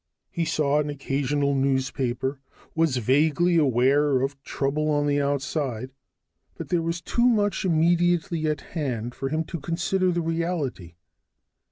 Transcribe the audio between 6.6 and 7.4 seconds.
there was too